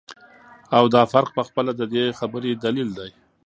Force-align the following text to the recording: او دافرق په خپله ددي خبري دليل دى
او 0.77 0.83
دافرق 0.95 1.29
په 1.37 1.41
خپله 1.47 1.71
ددي 1.79 2.05
خبري 2.19 2.51
دليل 2.63 2.89
دى 2.99 3.09